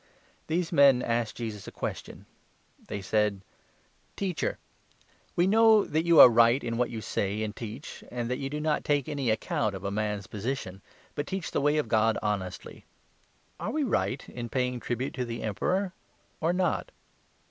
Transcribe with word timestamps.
Tin. 0.47 0.63
se 0.63 0.75
men 0.75 1.03
asked 1.03 1.35
Jesus 1.37 1.67
a 1.67 1.71
question. 1.71 2.25
They 2.87 3.01
said: 3.03 3.33
21 4.15 4.15
"Teacher, 4.15 4.57
we 5.35 5.45
know 5.45 5.85
that 5.85 6.05
you 6.07 6.19
are 6.19 6.27
right 6.27 6.63
in 6.63 6.77
what 6.77 6.89
you 6.89 7.01
say 7.01 7.43
and 7.43 7.55
teach, 7.55 8.03
and 8.09 8.27
that 8.27 8.39
you 8.39 8.49
do 8.49 8.59
not 8.59 8.83
take 8.83 9.07
any 9.07 9.29
account 9.29 9.75
of 9.75 9.83
a 9.83 9.91
man's 9.91 10.25
posi 10.25 10.57
tion, 10.57 10.81
but 11.13 11.27
teach 11.27 11.51
the 11.51 11.61
Way 11.61 11.77
of 11.77 11.87
God 11.87 12.17
honestly; 12.23 12.83
are 13.59 13.69
we 13.69 13.83
right 13.83 14.23
in 14.27 14.49
22 14.49 14.49
paying 14.49 14.79
tribute 14.79 15.13
to 15.13 15.23
the 15.25 15.43
Emperor 15.43 15.93
or 16.39 16.51
not 16.51 16.89